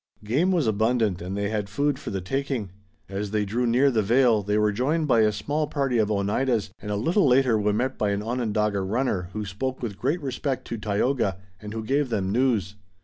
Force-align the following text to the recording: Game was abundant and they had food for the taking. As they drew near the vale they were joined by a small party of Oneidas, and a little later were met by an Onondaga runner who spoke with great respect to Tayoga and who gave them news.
Game 0.23 0.51
was 0.51 0.65
abundant 0.65 1.21
and 1.21 1.37
they 1.37 1.49
had 1.49 1.69
food 1.69 1.99
for 1.99 2.09
the 2.09 2.21
taking. 2.21 2.71
As 3.07 3.29
they 3.29 3.45
drew 3.45 3.67
near 3.67 3.91
the 3.91 4.01
vale 4.01 4.41
they 4.41 4.57
were 4.57 4.71
joined 4.71 5.07
by 5.07 5.19
a 5.19 5.31
small 5.31 5.67
party 5.67 5.99
of 5.99 6.09
Oneidas, 6.09 6.71
and 6.79 6.89
a 6.89 6.95
little 6.95 7.27
later 7.27 7.59
were 7.59 7.71
met 7.71 7.99
by 7.99 8.09
an 8.09 8.23
Onondaga 8.23 8.81
runner 8.81 9.29
who 9.33 9.45
spoke 9.45 9.83
with 9.83 9.99
great 9.99 10.19
respect 10.19 10.65
to 10.69 10.77
Tayoga 10.79 11.37
and 11.61 11.73
who 11.75 11.83
gave 11.83 12.09
them 12.09 12.31
news. 12.31 12.77